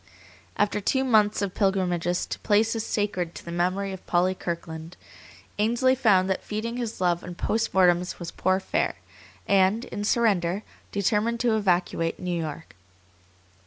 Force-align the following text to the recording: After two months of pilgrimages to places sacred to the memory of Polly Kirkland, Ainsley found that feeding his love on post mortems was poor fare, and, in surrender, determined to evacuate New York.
After 0.57 0.81
two 0.81 1.03
months 1.03 1.43
of 1.43 1.53
pilgrimages 1.53 2.25
to 2.25 2.39
places 2.39 2.83
sacred 2.83 3.35
to 3.35 3.45
the 3.45 3.51
memory 3.51 3.93
of 3.93 4.03
Polly 4.07 4.33
Kirkland, 4.33 4.97
Ainsley 5.59 5.93
found 5.93 6.27
that 6.27 6.43
feeding 6.43 6.77
his 6.77 6.99
love 6.99 7.23
on 7.23 7.35
post 7.35 7.71
mortems 7.71 8.17
was 8.17 8.31
poor 8.31 8.59
fare, 8.59 8.95
and, 9.47 9.85
in 9.85 10.03
surrender, 10.03 10.63
determined 10.91 11.39
to 11.41 11.55
evacuate 11.55 12.17
New 12.19 12.35
York. 12.35 12.73